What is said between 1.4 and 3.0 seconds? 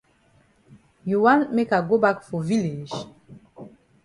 make I go bak for village?